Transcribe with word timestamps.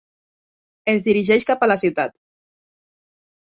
Es 0.93 1.03
dirigeix 1.07 1.45
cap 1.51 1.67
a 1.67 1.67
la 1.73 1.77
ciutat. 1.83 2.17